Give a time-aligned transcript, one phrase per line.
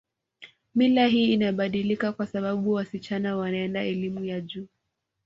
[0.75, 4.67] Mila hii inabadilika kwa sababu wasichana wanaenda elimu ya juu